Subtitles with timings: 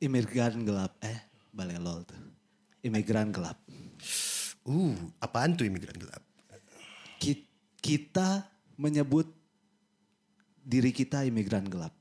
[0.00, 0.96] Imigran gelap.
[1.04, 1.20] Eh,
[1.52, 2.16] balelol tuh.
[2.80, 3.60] Imigran gelap.
[4.64, 6.24] Uh, apaan tuh imigran gelap?
[7.20, 7.44] Ki-
[7.80, 8.44] Kita
[8.76, 9.28] menyebut
[10.60, 11.92] diri kita imigran gelap.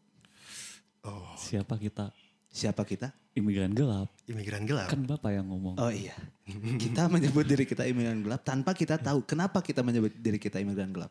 [1.40, 2.12] Siapa kita?
[2.52, 3.10] Siapa kita?
[3.34, 4.12] Imigran gelap.
[4.28, 4.92] Imigran gelap.
[4.92, 5.80] Kan Bapak yang ngomong.
[5.80, 6.14] Oh iya.
[6.76, 10.92] Kita menyebut diri kita imigran gelap tanpa kita tahu kenapa kita menyebut diri kita imigran
[10.92, 11.10] gelap.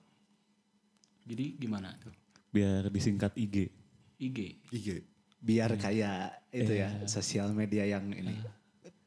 [1.25, 2.12] Jadi gimana tuh?
[2.52, 3.73] Biar disingkat IG.
[4.20, 4.39] IG.
[4.70, 4.96] Iya.
[5.39, 8.34] Biar kayak itu ya sosial media yang ini.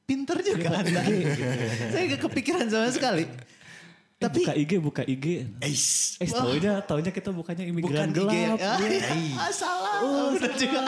[0.03, 1.01] Pinter juga Anda.
[1.91, 3.23] Saya gak kepikiran sama sekali.
[3.23, 3.31] Eh,
[4.21, 5.25] Tapi buka IG, buka IG.
[5.59, 6.15] Eis.
[6.20, 8.53] Eh, taunya, taunya kita bukannya imigran bukan IG ya.
[8.53, 8.59] gelap.
[8.61, 9.95] Ah, salah.
[10.31, 10.81] Udah juga.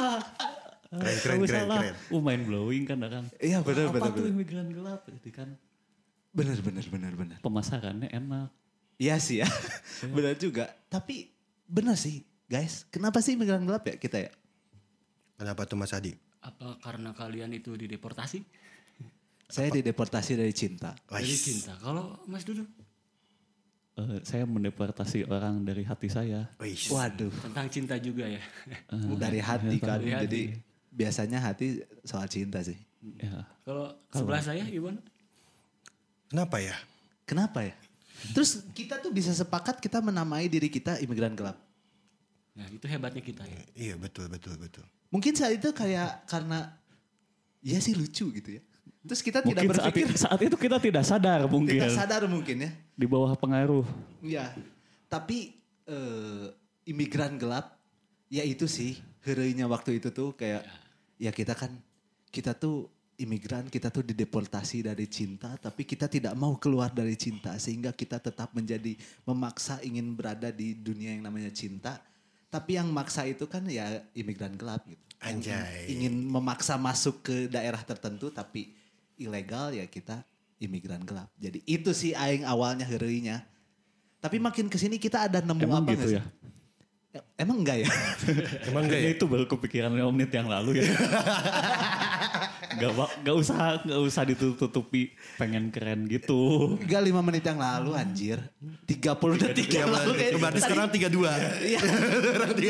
[0.94, 1.80] Keren, keren, Tahu keren, salah.
[1.82, 1.96] keren.
[2.14, 3.26] Uh, mind blowing kan, kan.
[3.42, 4.34] Iya benar Apa benar tuh benar.
[4.38, 5.02] imigran gelap?
[5.10, 5.50] Jadi kan
[6.30, 7.38] Benar benar benar benar.
[7.42, 8.50] pemasarannya enak.
[8.98, 9.50] Iya sih ya.
[10.08, 10.70] benar juga.
[10.88, 11.34] Tapi
[11.66, 12.86] benar sih guys.
[12.90, 14.32] Kenapa sih imigran gelap ya kita ya?
[15.44, 16.16] Kenapa tuh Mas Adi?
[16.40, 18.40] Apa karena kalian itu dideportasi?
[19.52, 20.96] Saya dideportasi dari cinta.
[21.12, 21.44] Dari Wais.
[21.44, 21.76] cinta.
[21.84, 22.64] Kalau Mas Dudu
[23.94, 26.50] Eh, saya mendeportasi orang dari hati saya.
[26.58, 26.90] Wais.
[26.90, 27.30] Waduh.
[27.44, 28.40] tentang cinta juga ya.
[29.20, 30.00] Dari hati kan.
[30.00, 30.24] Dari hati.
[30.26, 30.42] Jadi
[30.90, 32.80] biasanya hati soal cinta sih.
[33.20, 33.44] Ya.
[33.68, 34.96] Kalau sebelah saya Iwan
[36.32, 36.74] Kenapa ya?
[37.28, 37.76] Kenapa ya?
[38.34, 41.60] Terus kita tuh bisa sepakat kita menamai diri kita imigran gelap.
[42.58, 43.62] Nah itu hebatnya kita ya.
[43.76, 44.88] Iya betul, betul, betul.
[45.14, 46.74] Mungkin saat itu kayak karena
[47.62, 48.62] ya sih lucu gitu ya.
[49.06, 51.78] Terus kita tidak Mungkin saat, berpikir itu, saat itu kita tidak sadar mungkin.
[51.78, 52.72] tidak sadar mungkin ya.
[52.98, 53.86] Di bawah pengaruh.
[54.26, 54.50] Iya.
[55.06, 55.54] Tapi
[55.86, 56.46] eh,
[56.90, 57.78] imigran gelap
[58.34, 60.66] ya itu sih hereunya waktu itu tuh kayak
[61.22, 61.72] ya kita kan
[62.34, 62.90] kita tuh
[63.22, 68.18] imigran kita tuh dideportasi dari cinta tapi kita tidak mau keluar dari cinta sehingga kita
[68.18, 72.02] tetap menjadi memaksa ingin berada di dunia yang namanya cinta
[72.54, 75.90] tapi yang maksa itu kan ya imigran gelap gitu Yang Anjay.
[75.90, 78.78] ingin memaksa masuk ke daerah tertentu tapi
[79.18, 80.22] ilegal ya kita
[80.62, 83.42] imigran gelap jadi itu sih aing awalnya hereunya
[84.22, 86.24] tapi makin ke sini kita ada nemu Emang apa gitu ya?
[87.14, 87.88] E- Emang enggak ya?
[88.70, 89.10] Emang enggak ya?
[89.14, 90.88] Itu baru kepikiran 5 menit yang lalu ya.
[92.76, 92.92] gak,
[93.22, 96.76] gak usah gak usah ditutupi pengen keren gitu.
[96.78, 98.40] Enggak lima menit yang lalu anjir.
[98.86, 101.30] 30 detik Iya, yang lalu kayak berarti tadi- sekarang 32.
[101.64, 101.80] Iya.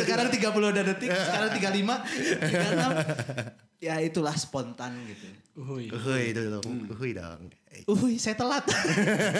[0.04, 1.96] sekarang 30 udah detik, sekarang 35,
[2.40, 3.84] 36.
[3.84, 5.28] Ya itulah spontan gitu.
[5.60, 5.92] Uhuy.
[5.92, 7.52] Uhuy dong, uhuy dong.
[7.84, 8.64] Uhuy, saya telat.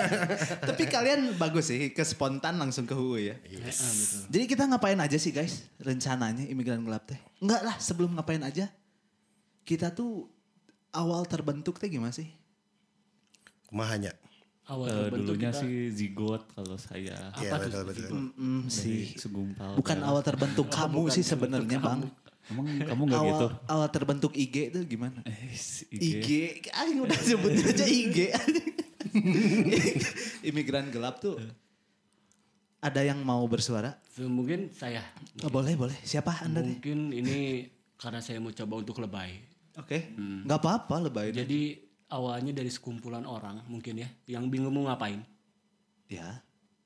[0.70, 3.38] Tapi kalian bagus sih, ke spontan langsung ke hui ya.
[3.40, 4.22] Ah, betul.
[4.28, 7.18] Jadi kita ngapain aja sih guys rencananya imigran gelap teh?
[7.40, 8.68] Enggak lah sebelum ngapain aja.
[9.64, 10.28] Kita tuh
[10.94, 12.30] awal terbentuk teh gimana sih?
[13.68, 14.14] Kumahanya.
[14.64, 17.18] Awal Eh, terbentuk dulunya kita, sih zigot kalau saya.
[17.36, 17.68] Iya Apa tuh?
[17.68, 18.10] betul, betul.
[18.40, 19.12] Mm, sih.
[19.12, 19.72] Dari segumpal.
[19.76, 22.02] Bukan awal terbentuk kamu sih sebenarnya bang.
[22.44, 23.48] Emang kamu gak awal, gitu?
[23.68, 25.20] awal terbentuk IG itu gimana?
[25.24, 28.18] Eh, si IG, aing udah sebutnya aja IG.
[30.48, 31.40] Imigran gelap tuh.
[32.80, 33.96] Ada yang mau bersuara?
[34.12, 35.00] So, mungkin saya.
[35.40, 35.96] Oh, boleh, boleh.
[36.04, 36.84] Siapa anda nih?
[36.84, 37.38] Mungkin ini
[37.96, 39.40] karena saya mau coba untuk lebay.
[39.80, 41.34] Oke, nggak apa-apa lebay.
[41.34, 41.82] Jadi
[42.14, 45.26] awalnya dari sekumpulan orang mungkin ya yang bingung mau ngapain.
[46.06, 46.44] Ya,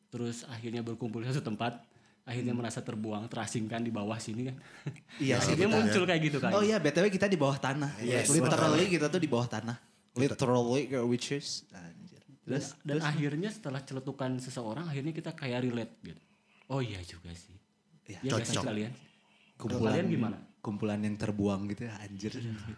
[0.07, 1.83] Terus akhirnya berkumpul di satu tempat,
[2.23, 4.55] akhirnya merasa terbuang, terasingkan di bawah sini kan.
[5.23, 5.79] Iya sih, akhirnya betul.
[5.83, 6.51] muncul kayak gitu kan.
[6.55, 7.91] Oh iya, BTW kita di bawah tanah.
[7.99, 9.77] Yes, Literally kita tuh di bawah tanah.
[10.15, 11.67] Literally kayak witches.
[11.75, 12.23] Anjir.
[12.47, 16.21] Terus, Dan akhirnya setelah celetukan seseorang, akhirnya kita kayak relate gitu.
[16.71, 17.55] Oh iya juga sih.
[18.07, 18.63] Iya, ya sih cocok.
[18.63, 18.91] kalian?
[19.59, 20.37] Kumpulan kalian gimana?
[20.59, 22.34] Kumpulan yang terbuang gitu ya, anjir.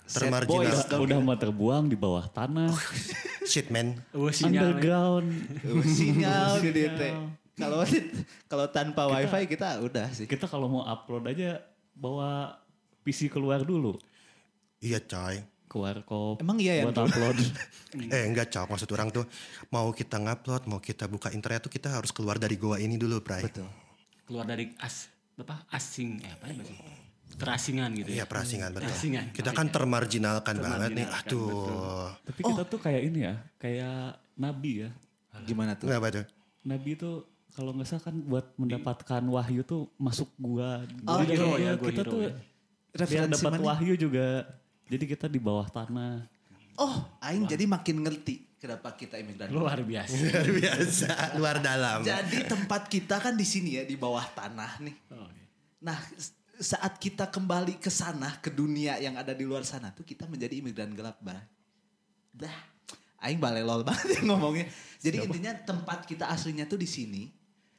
[0.05, 0.61] Termarginal.
[0.61, 2.69] boys udah, mau terbuang di bawah tanah.
[3.49, 3.97] Shit man.
[4.13, 5.33] Underground.
[5.83, 7.01] Sinyal di DT.
[7.59, 7.83] Kalau
[8.51, 10.25] kalau tanpa wifi kita udah sih.
[10.25, 11.59] Kita kalau mau upload aja
[11.91, 12.55] bawa
[13.03, 13.99] PC keluar dulu.
[14.79, 15.43] Iya coy.
[15.69, 16.41] Ke warkop.
[16.41, 17.37] Emang iya ya, Buat upload.
[18.15, 19.25] Eh enggak coy, maksud orang tuh
[19.73, 23.19] mau kita ngupload, mau kita buka internet tuh kita harus keluar dari goa ini dulu,
[23.21, 23.43] Pray.
[23.43, 23.67] Betul.
[24.23, 26.75] Keluar dari as apa asing eh apa ya bahasa?
[27.37, 28.25] Terasingan gitu Iya ya.
[28.25, 28.89] perasingan betul.
[28.89, 29.25] Perasingan.
[29.31, 31.05] Kita kan termarginalkan banget nih.
[31.05, 32.07] Termarginalkan, Aduh.
[32.25, 33.99] Tapi kita tuh kayak ini ya, kayak
[34.35, 34.89] nabi ya.
[35.45, 35.87] Gimana tuh?
[35.87, 36.25] Kenapa tuh?
[36.65, 37.15] Nabi tuh
[37.55, 40.83] kalau nggak salah kan buat mendapatkan wahyu tuh masuk gua.
[41.07, 42.33] Oh, Jadi hero kayak ya, gua kita hero tuh ya.
[43.05, 43.63] biar dapat mana?
[43.63, 44.27] wahyu juga.
[44.89, 46.25] Jadi kita di bawah tanah.
[46.79, 49.51] Oh, aing jadi makin ngerti kenapa kita imigran.
[49.51, 50.15] Luar biasa.
[50.23, 51.99] Luar biasa, luar dalam.
[52.03, 54.95] Jadi tempat kita kan di sini ya di bawah tanah nih.
[55.11, 55.45] Oh, iya.
[55.79, 55.99] Nah,
[56.59, 60.59] saat kita kembali ke sana, ke dunia yang ada di luar sana tuh kita menjadi
[60.59, 61.39] imigran gelap, Bah.
[62.35, 62.57] Dah,
[63.23, 64.67] aing balelol banget ngomongnya.
[64.99, 67.31] Jadi intinya tempat kita aslinya tuh di sini,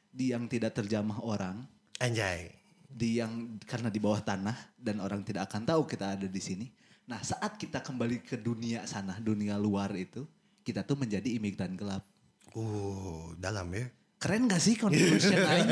[0.09, 1.61] di yang tidak terjamah orang,
[2.01, 2.49] Anjay.
[2.89, 6.67] di yang karena di bawah tanah dan orang tidak akan tahu kita ada di sini.
[7.05, 10.25] Nah saat kita kembali ke dunia sana, dunia luar itu,
[10.65, 12.03] kita tuh menjadi imigran gelap.
[12.51, 13.87] Uh, dalam ya.
[14.21, 15.69] Keren gak sih conclusion aing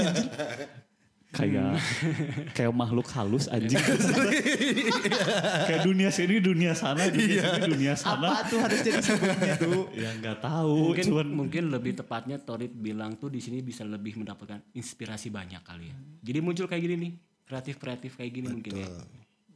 [1.29, 1.77] kayak
[2.57, 3.77] kayak makhluk halus anjing
[5.69, 9.85] kayak dunia sini dunia sana dunia sini dunia sana Apa tuh harus jadi sebutnya tuh?
[10.01, 14.17] ya nggak tahu mungkin cuman mungkin lebih tepatnya Torit bilang tuh di sini bisa lebih
[14.17, 15.97] mendapatkan inspirasi banyak kali ya.
[16.25, 17.11] Jadi muncul kayak gini nih,
[17.45, 18.89] kreatif-kreatif kayak gini mungkin ya.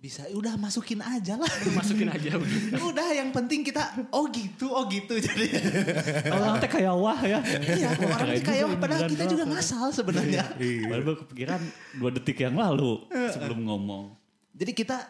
[0.04, 1.48] Bisa, udah masukin aja lah.
[1.80, 2.76] Masukin aja udah.
[2.92, 5.16] udah yang penting kita, oh gitu, oh gitu.
[5.16, 5.48] Jadi
[6.36, 9.52] orang teh kayak wah ya iya, orang Keren kayak juga padahal imigran kita juga ya.
[9.56, 10.44] ngasal sebenarnya.
[10.92, 11.62] Baru baru kepikiran
[11.96, 13.00] dua detik yang lalu
[13.32, 14.12] sebelum ngomong.
[14.52, 15.08] Jadi kita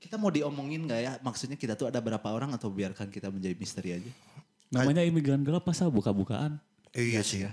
[0.00, 1.12] kita mau diomongin gak ya?
[1.20, 4.10] Maksudnya kita tuh ada berapa orang atau biarkan kita menjadi misteri aja?
[4.72, 6.56] Namanya imigran gelap masa buka-bukaan.
[6.96, 7.44] Iya sih.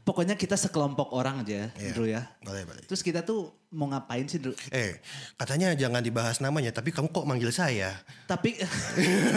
[0.00, 1.92] Pokoknya kita sekelompok orang aja, Iya.
[1.92, 2.24] Drew ya.
[2.40, 2.82] Boleh, boleh.
[2.82, 4.56] Terus kita tuh mau ngapain sih, Drew?
[4.68, 4.96] Eh,
[5.34, 7.92] katanya jangan dibahas namanya, tapi kamu kok manggil saya?
[8.24, 8.56] Tapi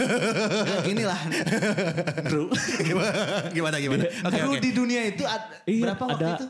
[0.86, 1.20] gini lah,
[2.24, 2.48] Drew.
[2.80, 3.12] gimana,
[3.50, 3.76] gimana?
[3.78, 4.04] gimana?
[4.22, 4.60] Oke, Drew oke.
[4.60, 6.46] di dunia itu ad- Iya, berapa waktu ada itu?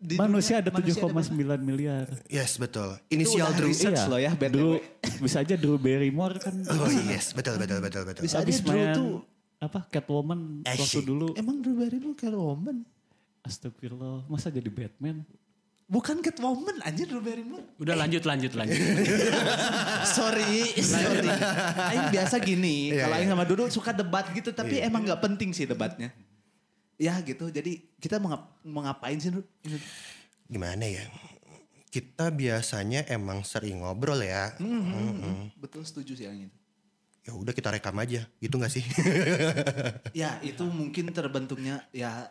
[0.00, 2.06] Di manusia dunia, ada manusia 7,9 miliar.
[2.26, 2.96] Yes, betul.
[3.04, 3.68] Itu Inisial Drew.
[3.68, 4.50] research loh ya, BTW.
[4.50, 4.72] Drew,
[5.20, 6.56] bisa aja Drew Barrymore kan.
[6.66, 8.22] Oh yes, betul, betul, betul, betul.
[8.24, 9.20] Bisa aja Drew tuh-
[9.60, 11.04] apa Catwoman waktu Asik.
[11.04, 11.36] dulu.
[11.36, 12.80] Emang Drew Barrymore kayak Roman?
[13.40, 15.24] Astagfirullah, masa jadi Batman?
[15.86, 17.66] Bukan Catwoman anjir Drew Barrymore.
[17.76, 18.78] Udah lanjut lanjut lanjut.
[20.16, 21.26] sorry, sorry.
[21.90, 23.20] Aing biasa gini, Iya, kalau iya.
[23.20, 26.14] Aing sama Dodo suka debat gitu, tapi emang nggak penting sih debatnya.
[26.94, 29.32] Ya gitu, jadi kita mau, ngap- mau ngapain sih?
[29.32, 29.82] Ini-
[30.46, 31.02] Gimana ya?
[31.90, 34.54] Kita biasanya emang sering ngobrol ya.
[35.58, 36.56] Betul setuju sih yang itu.
[37.20, 38.86] Ya udah kita rekam aja, gitu gak sih?
[40.14, 42.30] Ya itu mungkin terbentuknya ya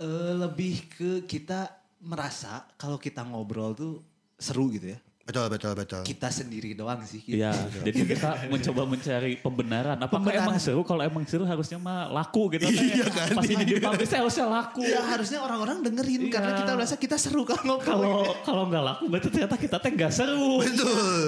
[0.00, 1.68] eh, lebih ke kita
[2.00, 4.00] merasa kalau kita ngobrol tuh
[4.34, 5.00] seru gitu ya.
[5.20, 6.02] betul, betul, betul.
[6.02, 7.22] Kita sendiri doang sih.
[7.22, 7.38] gitu.
[7.38, 7.54] Iya,
[7.86, 9.94] jadi kita mencoba mencari pembenaran.
[9.94, 10.42] Apakah Pembenaran.
[10.42, 10.82] emang seru?
[10.82, 12.66] Kalau emang seru harusnya mah laku gitu.
[12.66, 13.38] Iya kan?
[13.38, 14.82] Pas di publish harusnya laku.
[14.82, 16.32] Ya harusnya orang-orang dengerin Iya.
[16.34, 17.94] karena kita merasa kita seru kalau ngobrol.
[17.94, 20.50] Kalau kalau nggak laku berarti ternyata kita teh nggak seru.
[20.66, 21.20] Betul.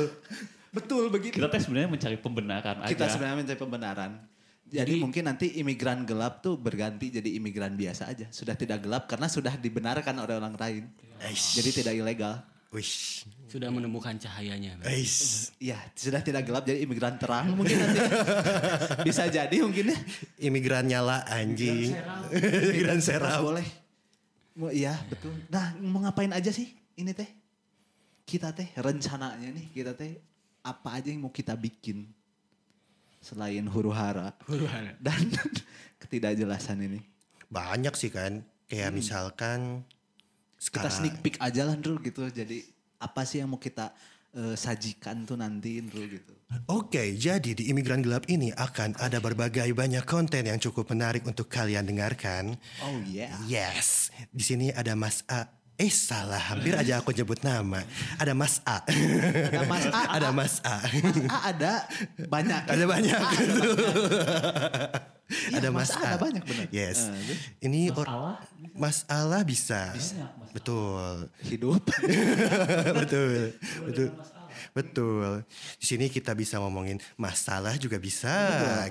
[0.72, 1.36] Betul begitu.
[1.38, 2.90] Kita teh sebenarnya mencari pembenaran aja.
[2.90, 4.10] kita sebenarnya mencari pembenaran.
[4.72, 8.24] Jadi, mungkin nanti imigran gelap tuh berganti jadi imigran biasa aja.
[8.32, 10.88] Sudah tidak gelap karena sudah dibenarkan oleh orang lain.
[11.20, 11.60] Eish.
[11.60, 12.40] Jadi tidak ilegal.
[12.72, 13.28] Wish.
[13.52, 14.80] Sudah menemukan cahayanya.
[14.88, 15.52] Eish.
[15.60, 18.00] Iya, sudah tidak gelap jadi imigran terang mungkin nanti.
[19.06, 19.98] Bisa jadi mungkin ya.
[20.40, 21.92] Imigran nyala anjing.
[22.32, 23.44] Imigran seram.
[23.44, 23.69] Boleh.
[24.56, 25.36] Mau- Iya, betul.
[25.52, 27.28] Nah, mau ngapain aja sih ini teh?
[28.24, 30.16] Kita teh rencananya nih, kita teh
[30.64, 32.08] apa aja yang mau kita bikin
[33.22, 34.98] selain huru hara Huru-hara.
[35.06, 35.30] dan
[36.02, 37.00] ketidakjelasan ini.
[37.46, 38.42] Banyak sih kan.
[38.66, 39.86] Kayak misalkan
[40.58, 40.92] kita sekarang.
[40.92, 42.26] sneak peek aja lah Ndru gitu.
[42.26, 42.66] Jadi
[42.98, 43.94] apa sih yang mau kita
[44.34, 46.34] eh, sajikan tuh nanti Ndru gitu.
[46.69, 51.48] Oke, jadi di Imigran Gelap ini akan ada berbagai banyak konten yang cukup menarik untuk
[51.48, 52.60] kalian dengarkan.
[52.84, 53.32] Oh yeah.
[53.48, 55.48] Yes, di sini ada Mas A.
[55.82, 57.82] Eh salah, hampir aja aku nyebut nama.
[58.14, 58.87] Ada Mas A.
[58.87, 60.00] Ada Mas A.
[60.14, 60.79] ada Mas A.
[61.26, 61.73] Ah ada
[62.31, 62.62] banyak.
[62.70, 63.19] ada banyak.
[65.32, 66.67] Iya, ada Mas Mas, A ada banyak, benar.
[66.70, 67.11] Yes.
[67.11, 67.38] Terus?
[67.67, 68.37] Ini Mas Allah?
[68.79, 69.90] Mas Allah bisa.
[70.55, 71.26] Betul.
[71.50, 71.82] Hidup.
[73.02, 73.56] betul.
[73.90, 74.08] Betul.
[74.70, 75.43] Betul.
[75.76, 78.31] Di sini kita bisa ngomongin masalah juga bisa.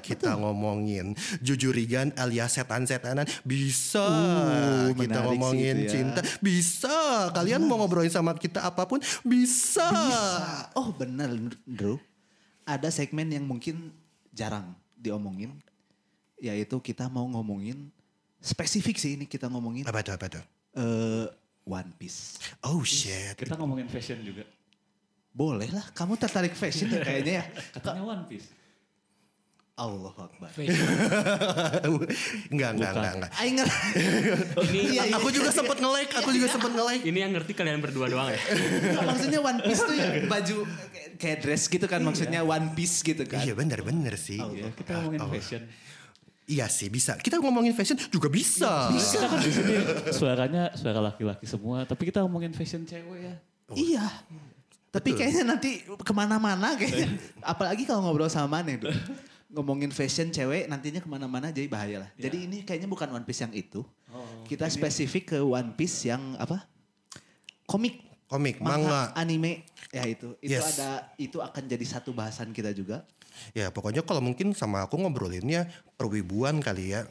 [0.03, 4.03] kita ngomongin jujurigan alias setan-setanan bisa.
[4.03, 5.89] Uh, kita ngomongin ya.
[5.89, 7.31] cinta bisa.
[7.31, 9.88] Kalian mau ngobrolin sama kita apa pun bisa.
[10.75, 11.31] oh bener
[11.65, 11.98] Ndru.
[12.67, 13.89] Ada segmen yang mungkin
[14.31, 15.55] jarang diomongin.
[16.41, 17.89] Yaitu kita mau ngomongin
[18.41, 20.43] spesifik sih ini kita ngomongin Apa tuh apa tuh?
[20.74, 21.29] eh,
[21.62, 22.41] One Piece.
[22.65, 23.38] Oh shit.
[23.38, 24.41] Kita ngomongin fashion juga.
[25.31, 27.45] Boleh lah, kamu tertarik fashion ya kayaknya ya.
[27.71, 28.51] Katanya One Piece.
[29.71, 30.51] Allah Akbar.
[32.53, 33.31] enggak, enggak, enggak, enggak.
[33.39, 33.79] Aing ngerti.
[34.67, 35.15] Ini Iya, iya.
[35.17, 37.01] Aku juga sempat nge-like, aku juga sempat nge-like.
[37.01, 38.38] ini yang ngerti kalian berdua doang ya.
[39.01, 40.57] Maksudnya One Piece tuh ya baju
[41.17, 43.41] kayak- dress gitu kan maksudnya One Piece gitu kan.
[43.41, 44.38] Iya bener-bener sih.
[44.38, 45.61] Iya, kita ngomongin fashion.
[46.45, 47.15] Iya sih bisa.
[47.17, 48.91] Kita ngomongin fashion juga bisa.
[48.91, 49.73] Kita kan di sini
[50.11, 53.35] suaranya suara laki-laki semua, tapi kita ngomongin fashion cewek ya.
[53.71, 54.05] Iya.
[54.91, 57.15] Tapi kayaknya nanti ke mana-mana kayaknya.
[57.39, 58.91] Apalagi kalau ngobrol sama Mane tuh.
[59.51, 62.10] Ngomongin fashion cewek nantinya ke mana-mana jadi bahaya lah.
[62.15, 63.83] Jadi ini kayaknya bukan One Piece yang itu.
[64.48, 66.67] Kita spesifik ke One Piece yang apa?
[67.67, 68.03] Komik.
[68.31, 69.19] Komik, Manga, manga.
[69.19, 69.67] anime.
[69.91, 70.39] Ya itu.
[70.39, 70.79] Itu Yes.
[70.79, 73.03] ada, itu akan jadi satu bahasan kita juga.
[73.51, 75.67] Ya pokoknya kalau mungkin sama aku ngobrolinnya
[76.00, 77.03] perwibuan kali ya.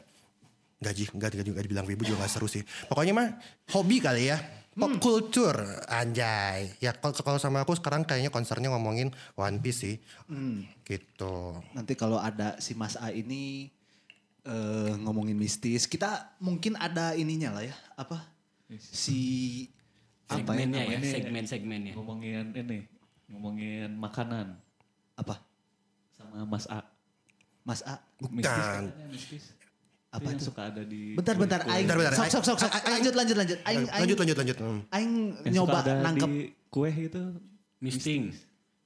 [0.81, 2.65] Gaji, enggak, enggak juga dibilang wibu juga gak seru sih.
[2.89, 3.27] Pokoknya mah
[3.69, 4.41] hobi kali ya.
[4.71, 6.71] Pop culture, anjay.
[6.79, 9.95] Ya kalau kalau sama aku sekarang kayaknya konsernya ngomongin One Piece sih.
[10.87, 11.35] Gitu.
[11.75, 13.67] Nanti kalau ada si Mas A ini
[14.47, 18.23] eh, ngomongin mistis, kita mungkin ada ininya lah ya, apa?
[18.79, 19.19] Si
[20.31, 21.11] apa ya segmennya ya, namanya?
[21.11, 21.93] segmen-segmennya.
[21.99, 22.77] Ngomongin ini,
[23.27, 24.55] ngomongin makanan
[25.19, 25.43] Apa?
[26.15, 26.79] sama Mas A.
[27.67, 27.99] Mas A.
[28.31, 28.83] Mistis Bukan.
[29.11, 29.43] mistis.
[30.11, 30.45] Apa yang itu?
[30.45, 31.87] suka ada di Bentar bentar aing.
[31.87, 32.13] Bentar, bentar.
[32.13, 32.71] Sok sok sok sok.
[32.73, 33.57] Aing- Lanjut lanjut lanjut.
[33.63, 34.57] Aing Lanjut lanjut lanjut.
[34.59, 34.79] Hmm.
[34.89, 35.13] aing
[35.47, 37.23] nyoba suka ada nangkep di kue itu
[37.79, 38.23] Misting.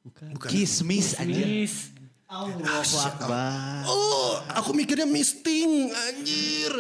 [0.01, 0.47] bukan Bukan.
[0.47, 1.45] kismis anjir.
[1.45, 1.75] Miss.
[2.25, 3.85] Allahu Akbar.
[3.85, 6.73] Oh, aku mikirnya misting, anjir.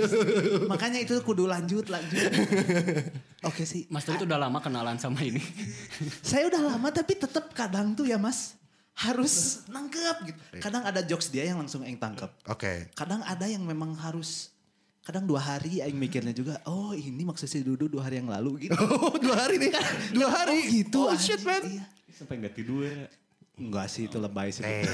[0.72, 2.32] Makanya itu kudu lanjut lanjut.
[3.48, 3.84] Oke sih.
[3.86, 5.40] Mas tuh udah lama kenalan sama ini.
[6.20, 8.56] Saya udah lama tapi tetap kadang tuh ya Mas
[9.00, 10.40] harus nangkep gitu.
[10.60, 12.28] Kadang ada jokes dia yang langsung aing tangkep.
[12.52, 12.92] Oke.
[12.92, 14.52] Kadang ada yang memang harus
[15.00, 18.76] kadang dua hari aing mikirnya juga oh ini maksudnya Dudu dua hari yang lalu gitu.
[19.00, 19.72] Oh, dua hari nih.
[20.12, 20.58] Dua hari.
[20.60, 21.00] Oh gitu.
[21.08, 21.64] Oh shit, man.
[21.64, 21.84] Iya.
[22.12, 23.08] sampai nggak tidur ya.
[23.56, 24.64] Enggak sih itu lebay sih.
[24.64, 24.84] Eh.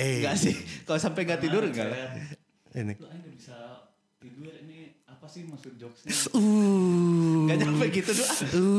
[0.00, 0.54] Eh, Enggak sih.
[0.88, 2.16] Kalau sampai nggak tidur enggak lah.
[2.76, 2.94] ini.
[2.96, 3.56] Lu aja nggak bisa
[4.20, 4.85] tidur ini
[5.26, 6.14] apa sih maksud jokesnya?
[6.38, 7.50] Uh.
[7.50, 8.28] Gak nyampe gitu doh.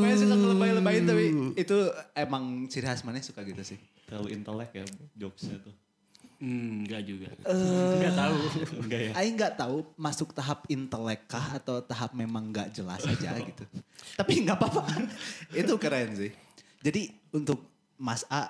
[0.00, 1.24] Makanya suka ngelebay-lebayin tapi
[1.60, 1.76] itu
[2.16, 3.76] emang ciri khas mana suka gitu sih.
[4.08, 5.76] Terlalu intelek ya jokesnya tuh.
[6.40, 7.28] Hmm, enggak juga.
[7.44, 8.36] Eh, Enggak tahu.
[8.80, 9.10] Enggak ya?
[9.12, 13.68] Aing nggak tahu masuk tahap intelek kah atau tahap memang nggak jelas aja gitu.
[14.16, 14.88] Tapi nggak apa-apa.
[15.52, 16.32] itu keren sih.
[16.80, 17.60] Jadi untuk
[18.00, 18.48] Mas A,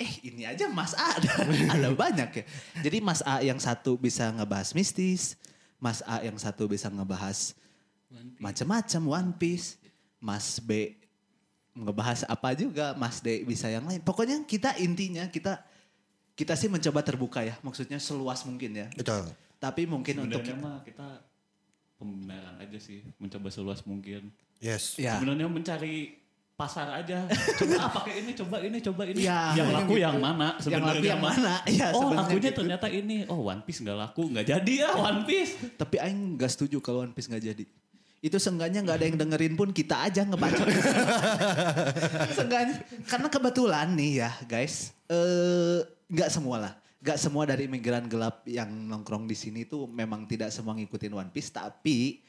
[0.00, 1.30] eh ini aja Mas A ada,
[1.78, 2.44] ada banyak ya.
[2.82, 5.38] Jadi Mas A yang satu bisa ngebahas mistis,
[5.80, 7.56] Mas A yang satu bisa ngebahas
[8.36, 9.80] macam-macam One Piece,
[10.20, 11.00] Mas B
[11.72, 14.04] ngebahas apa juga, Mas D bisa yang lain.
[14.04, 15.64] Pokoknya kita intinya kita
[16.36, 18.86] kita sih mencoba terbuka ya, maksudnya seluas mungkin ya.
[18.92, 19.24] Betul.
[19.60, 21.08] Tapi mungkin untuk Sebenarnya mah kita
[22.00, 24.28] pembenaran aja sih, mencoba seluas mungkin.
[24.60, 25.00] Yes.
[25.00, 26.19] ya Sebenarnya mencari
[26.60, 27.24] pasar aja.
[27.56, 29.20] Coba ah, pakai ini, coba ini, coba ini.
[29.24, 30.04] Ya, yang laku gitu.
[30.04, 30.92] yang mana yang sebenarnya?
[30.92, 31.54] laku yang mana?
[31.80, 32.58] Ya, Oh lakunya gitu.
[32.60, 33.16] ternyata ini.
[33.32, 35.56] Oh One Piece nggak laku, nggak jadi ya One Piece.
[35.80, 37.64] Tapi Aing gak setuju kalau One Piece gak jadi.
[38.20, 40.60] Itu seenggaknya gak ada yang dengerin pun kita aja ngebaca.
[42.36, 42.76] seenggaknya.
[43.08, 44.92] Karena kebetulan nih ya guys.
[45.08, 45.80] eh
[46.12, 46.72] gak semua lah.
[47.00, 51.32] Gak semua dari imigran gelap yang nongkrong di sini tuh memang tidak semua ngikutin One
[51.32, 51.48] Piece.
[51.48, 52.20] Tapi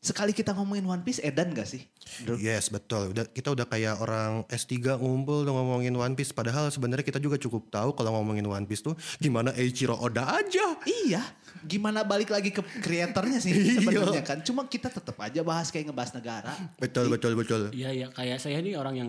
[0.00, 1.84] sekali kita ngomongin One Piece edan gak sih?
[2.40, 3.12] Yes, betul.
[3.12, 6.32] Udah, kita udah kayak orang S3 ngumpul udah ngomongin One Piece.
[6.32, 10.80] Padahal sebenarnya kita juga cukup tahu kalau ngomongin One Piece tuh gimana Eiichiro Oda aja.
[10.88, 11.20] Iya,
[11.68, 13.84] gimana balik lagi ke kreatornya sih Iya.
[13.84, 14.40] sebenarnya kan.
[14.40, 16.52] Cuma kita tetap aja bahas kayak ngebahas negara.
[16.80, 17.68] Betul, betul, betul.
[17.76, 19.08] Iya ya kayak saya ini orang yang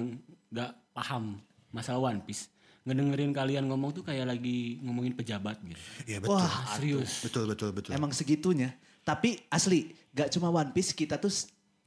[0.52, 1.40] nggak paham
[1.72, 2.52] masalah One Piece.
[2.84, 5.80] Ngedengerin kalian ngomong tuh kayak lagi ngomongin pejabat gitu.
[6.04, 6.36] Iya, betul.
[6.36, 7.24] Wah, Serius.
[7.24, 7.92] Betul, betul, betul.
[7.96, 8.76] Emang segitunya.
[9.02, 11.32] Tapi asli, gak cuma One Piece, kita tuh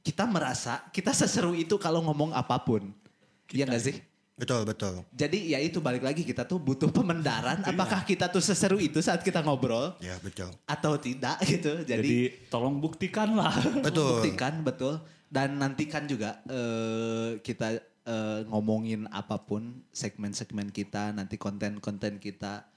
[0.05, 2.93] kita merasa kita seseru itu kalau ngomong apa pun.
[3.49, 3.97] Iya gak sih?
[4.35, 4.99] Betul, betul.
[5.15, 7.63] Jadi ya itu balik lagi kita tuh butuh pemendaran.
[7.63, 10.51] Apakah kita tuh seseru itu saat kita ngobrol Ya, betul.
[10.67, 11.87] atau tidak gitu.
[11.87, 12.17] Jadi, Jadi,
[12.51, 13.55] tolong buktikan lah.
[13.79, 14.19] Betul.
[14.19, 14.99] buktikan betul.
[15.31, 22.67] Dan nantikan juga eh, kita eh, ngomongin apa pun segmen-segmen kita, nanti konten-konten kita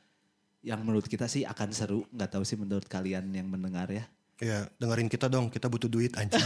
[0.62, 2.06] yang menurut kita sih akan seru.
[2.14, 4.06] Nggak tahu sih menurut kalian yang mendengar ya.
[4.38, 5.50] Ya, dengerin kita dong.
[5.50, 6.38] Kita butuh duit anjing.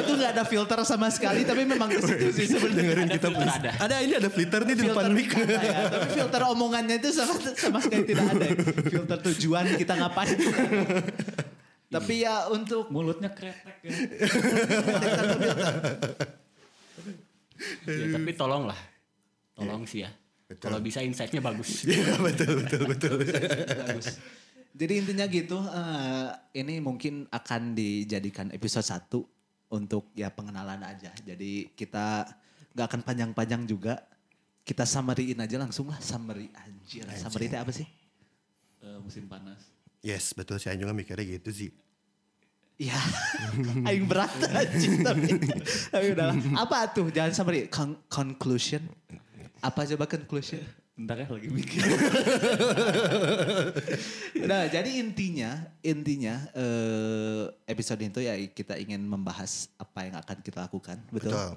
[0.00, 3.48] itu nggak ada filter sama sekali tapi memang ke situ sih sebenarnya dengerin kita filter
[3.48, 3.70] ada.
[3.84, 5.28] Ada ini ada filter nih di depan mic.
[5.34, 8.46] ya, tapi filter omongannya itu sama sama sekali tidak ada
[8.86, 10.38] filter tujuan kita ngapain
[11.94, 13.94] tapi ya untuk Mulutnya kretek ya.
[17.86, 18.76] Ya, tapi tolong lah.
[19.54, 20.10] Tolong sih ya.
[20.60, 21.82] Kalau bisa insight-nya bagus.
[21.88, 23.16] Iya, betul, betul, betul.
[23.22, 24.18] bagus
[24.74, 29.06] jadi intinya gitu eh, ini mungkin akan dijadikan episode 1
[29.70, 32.26] untuk ya pengenalan aja jadi kita
[32.74, 34.02] nggak akan panjang-panjang juga
[34.66, 37.86] kita summary-in aja langsung lah summary anjir summary itu apa sih
[38.84, 39.56] Eh, musim panas.
[40.04, 40.60] Yes, betul.
[40.60, 41.70] Saya juga mikirnya gitu sih.
[42.76, 43.00] Iya,
[43.88, 45.40] aing berat anjing tapi
[45.88, 46.36] tapi udahlah.
[46.60, 47.08] Apa tuh?
[47.08, 47.72] Jangan summary.
[47.72, 48.84] Con- conclusion.
[49.64, 50.60] Apa coba conclusion?
[50.94, 51.80] Bentar ya lagi mikir.
[54.44, 60.58] Nah, jadi intinya intinya eh, episode itu ya kita ingin membahas apa yang akan kita
[60.62, 61.32] lakukan, betul?
[61.32, 61.50] Betul.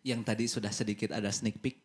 [0.00, 1.76] Yang tadi sudah sedikit ada sneak peek.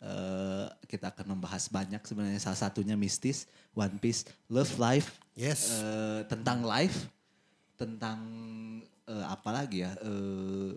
[0.00, 5.78] eh, kita akan membahas banyak sebenarnya salah satunya mistis, One Piece, Love Life, Yes.
[5.78, 7.06] eh, tentang life,
[7.78, 8.18] tentang
[9.06, 9.94] eh, apa lagi ya?
[10.02, 10.74] eh,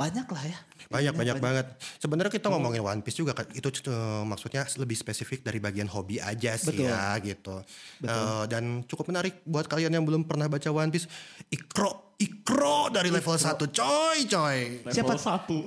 [0.00, 0.58] banyak lah ya.
[0.88, 1.66] Banyak Intinya banyak banget.
[2.00, 6.16] Sebenarnya kita ngomongin One Piece juga kan itu eh, maksudnya lebih spesifik dari bagian hobi
[6.16, 6.88] aja sih Betul.
[6.88, 7.60] ya gitu.
[8.00, 11.04] Eh, dan cukup menarik buat kalian yang belum pernah baca One Piece.
[11.52, 14.58] Ikro, ikro dari level 1 coy coy.
[14.88, 15.58] Level Siapa- satu.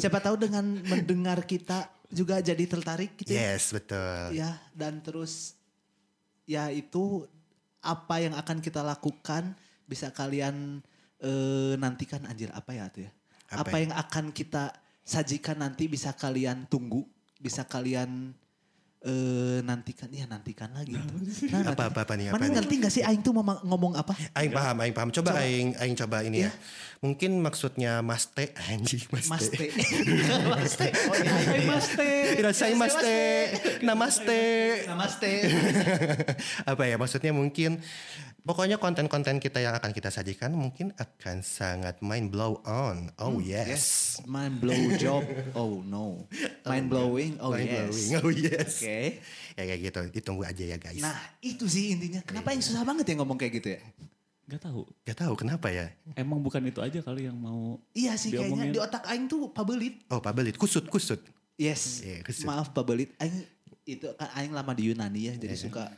[0.00, 3.54] Siapa tahu dengan mendengar kita juga jadi tertarik gitu ya.
[3.54, 4.32] Yes betul.
[4.32, 5.52] Ya, dan terus
[6.48, 7.26] ya itu
[7.82, 9.54] apa yang akan kita lakukan
[9.86, 10.82] bisa kalian
[11.26, 13.10] eh, nantikan anjir apa ya tuh ya.
[13.50, 14.70] Apa Apa, yang akan kita
[15.02, 17.02] sajikan nanti bisa kalian tunggu,
[17.36, 18.34] bisa kalian
[18.98, 20.98] eh, nantikan ya nantikan lagi.
[21.46, 22.54] Nah, Apa- apa- apa nih, apa Mana nih?
[22.58, 24.18] ngerti gak sih aing tuh mau ma- ngomong apa?
[24.34, 25.10] Aing paham, aing paham.
[25.14, 26.50] Coba, aing aing coba ini ya.
[26.50, 26.52] Iya.
[26.96, 29.54] Mungkin maksudnya Mas T anjing Mas, Mas T.
[29.54, 29.62] T.
[30.50, 30.82] Mas T.
[31.06, 32.00] Oh iya, hai Mas T.
[32.34, 33.06] Irassai Mas T.
[33.86, 34.42] Namaste.
[34.90, 35.32] Namaste.
[36.74, 37.78] Apa ya maksudnya mungkin
[38.46, 43.10] pokoknya konten-konten kita yang akan kita sajikan mungkin akan sangat mind blow on.
[43.18, 44.16] Oh yes.
[44.24, 45.26] Mind blow job.
[45.58, 46.30] Oh no.
[46.70, 47.36] Mind blowing.
[47.42, 47.90] Oh Mind yes.
[47.90, 48.10] blowing.
[48.22, 48.70] Oh yes.
[48.80, 49.00] Oke.
[49.58, 50.00] Ya kayak gitu.
[50.14, 51.02] Ditunggu aja ya guys.
[51.02, 52.22] Nah itu sih intinya.
[52.22, 53.82] Kenapa yang susah banget ya ngomong kayak gitu ya?
[54.46, 54.86] Gak tahu.
[55.02, 55.90] Gak tahu kenapa ya.
[56.14, 58.72] Emang bukan itu aja kali yang mau Iya sih kayaknya Diomongin.
[58.72, 60.06] di otak Aing tuh pabelit.
[60.06, 60.54] Oh pabelit.
[60.54, 61.18] Kusut kusut.
[61.58, 62.06] Yes.
[62.06, 62.46] Iya, kesel.
[62.46, 63.10] Maaf pabelit.
[63.18, 63.42] Aing
[63.82, 65.34] itu kan Aing lama di Yunani ya.
[65.34, 65.90] Jadi suka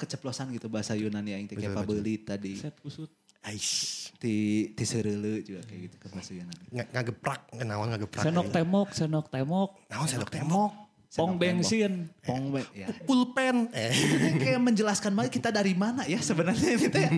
[0.00, 2.56] keceplosan gitu bahasa Yunani Aing teh pabelit tadi.
[2.56, 3.12] set kusut.
[3.40, 4.12] Aish.
[4.20, 6.64] Ti ti sereule juga kayak gitu ke bahasa Yunani.
[6.72, 7.40] Nggak ngageprak.
[7.60, 8.24] Nawan ngageprak.
[8.24, 9.70] Senok temok, senok temok.
[9.88, 10.72] Nawan senok temok.
[11.10, 12.06] Pong bensin.
[12.22, 12.86] Pong be- ya.
[13.02, 13.66] Pulpen.
[13.74, 13.90] Eh.
[13.90, 17.10] Ini kayak menjelaskan banget kita dari mana ya sebenarnya gitu ya.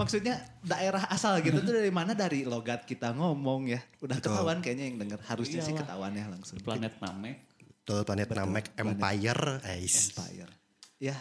[0.00, 3.84] Maksudnya daerah asal gitu tuh dari mana dari logat kita ngomong ya.
[4.00, 6.56] Udah ketahuan kayaknya yang denger harusnya sih ketahuan ya langsung.
[6.64, 7.36] Planet Namek.
[7.84, 9.60] Betul planet Namek Empire.
[9.60, 10.16] Aish.
[10.16, 10.50] Empire.
[10.96, 11.16] Ya.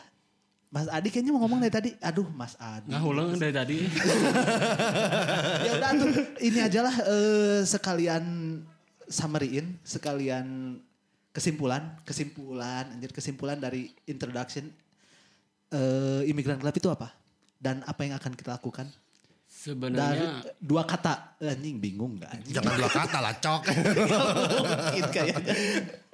[0.74, 1.89] Mas Adi kayaknya mau ngomong dari tadi.
[2.01, 2.89] Aduh Mas Adi.
[2.89, 3.77] Nggak ulang dari tadi.
[5.70, 6.10] ya udah tuh
[6.42, 8.25] ini aja lah eh, sekalian
[9.06, 10.82] summary-in, sekalian
[11.30, 14.65] kesimpulan, kesimpulan, anjir kesimpulan dari introduction
[15.70, 17.13] eh imigran gelap itu apa?
[17.62, 18.89] Dan apa yang akan kita lakukan?
[18.89, 22.58] Dari Sebenarnya dua kata, anjing bingung gak anjing?
[22.58, 23.62] Jangan dua kata lah cok.
[24.65, 25.53] Mungkin kayaknya.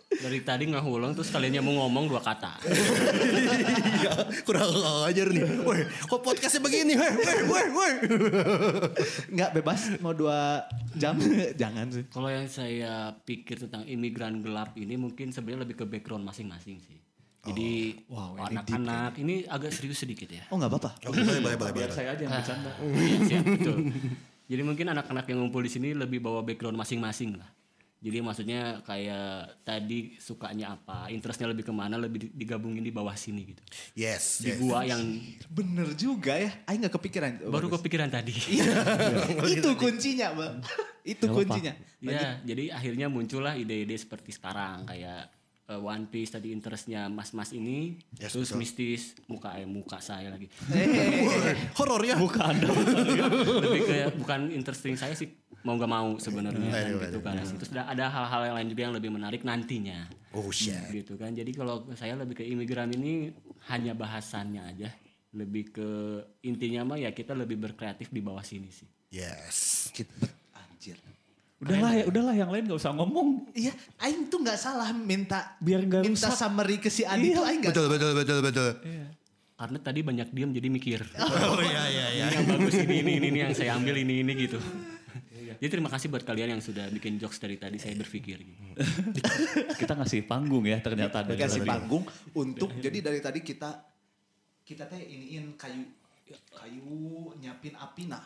[0.09, 2.57] Dari tadi nggak ulang terus kaliannya mau ngomong dua kata.
[2.65, 4.73] Iya, kurang
[5.05, 5.45] ajar nih.
[5.61, 6.97] Woi, kok podcastnya begini?
[6.97, 7.91] Woi, woi, woi, woi.
[9.29, 10.65] Nggak bebas mau dua
[10.97, 11.13] jam?
[11.61, 12.03] Jangan sih.
[12.09, 16.97] Kalau yang saya pikir tentang imigran gelap ini mungkin sebenarnya lebih ke background masing-masing sih.
[17.39, 20.43] Jadi wow, ini anak-anak ini, agak serius sedikit ya.
[20.49, 20.91] Oh nggak apa-apa.
[21.05, 21.73] Oke, boleh, boleh, boleh.
[21.77, 22.71] Biar saya aja yang bercanda.
[22.81, 23.77] Iya, siap, betul.
[24.49, 27.58] Jadi mungkin anak-anak yang ngumpul di sini lebih bawa background masing-masing lah.
[27.99, 33.11] Jadi maksudnya kayak tadi sukanya apa, interestnya lebih ke mana, lebih di- digabungin di bawah
[33.11, 33.59] sini gitu.
[33.91, 34.57] Yes, Di yes.
[34.57, 35.03] gua yang
[35.51, 36.47] Bener juga ya.
[36.63, 37.31] Aing nggak kepikiran.
[37.43, 37.83] Oh, baru bagus.
[37.83, 38.31] kepikiran tadi.
[39.59, 40.63] itu kuncinya, Bang.
[41.03, 41.73] itu Nggak kuncinya.
[41.99, 45.27] Ya, jadi akhirnya muncullah ide-ide seperti sekarang kayak
[45.67, 48.63] eh, One Piece tadi interestnya mas-mas ini, Yes, terus betul.
[48.63, 50.47] mistis muka eh muka saya lagi.
[51.77, 52.15] Horor ya?
[52.15, 52.53] Bukan.
[53.67, 55.27] Lebih ke bukan interesting saya sih
[55.63, 57.35] mau nggak mau sebenarnya kan, gitu kan.
[57.39, 60.07] Terus ada, ada hal-hal yang lain juga yang lebih menarik nantinya.
[60.31, 60.77] Oh shit.
[60.93, 61.35] Gitu kan.
[61.35, 63.33] Jadi kalau saya lebih ke imigran ini
[63.67, 64.89] hanya bahasannya aja.
[65.29, 65.89] Lebih ke
[66.45, 68.87] intinya mah ya kita lebih berkreatif di bawah sini sih.
[69.13, 69.89] Yes.
[69.93, 70.13] Gitu.
[70.55, 70.97] Anjir.
[71.59, 73.51] Udahlah ya, udahlah yang lain gak usah ngomong.
[73.51, 76.39] Iya, Aing tuh nggak salah minta Biar nggak minta rusak.
[76.39, 78.69] summary ke si Adi tuh Aing nggak Betul, betul, betul, betul.
[79.59, 81.03] Karena tadi banyak diam jadi mikir.
[81.19, 82.25] Oh iya, iya, iya.
[82.31, 84.55] ini yang bagus ini ini ini, ini yang saya ambil ini ini gitu.
[85.59, 88.63] Jadi terima kasih buat kalian yang sudah bikin jokes dari tadi saya berpikir gitu.
[89.83, 91.27] Kita ngasih panggung ya ternyata.
[91.27, 91.69] dari kasih tadi.
[91.69, 92.03] panggung
[92.35, 93.69] untuk jadi dari tadi kita
[94.63, 95.83] kita teh iniin kayu
[96.53, 98.21] kayu nyiapin api nah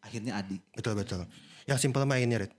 [0.00, 1.26] akhirnya Adi Betul, betul.
[1.66, 2.54] Yang simpel mah ini, Rit.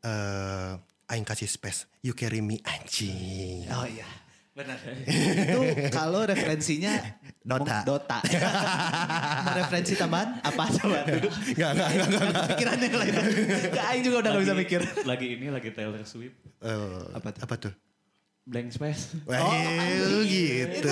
[0.00, 0.72] Eh,
[1.12, 1.84] aing kasih space.
[2.00, 3.68] You carry me anjing.
[3.68, 4.08] oh iya
[4.52, 4.76] benar
[5.08, 6.92] itu kalau referensinya
[7.40, 7.80] Dota.
[7.88, 8.18] Dota
[9.48, 12.46] mau referensi tambahan apa coba Enggak, enggak, enggak, enggak.
[12.52, 13.12] pikiran yang lain
[13.72, 16.36] Gak, Aing juga udah gak bisa mikir Lagi ini lagi Taylor Swift.
[16.60, 17.40] Eh, Apa tuh?
[17.42, 17.72] Apa tuh?
[18.44, 19.16] Blank space.
[19.24, 19.38] Wah,
[20.26, 20.90] gitu.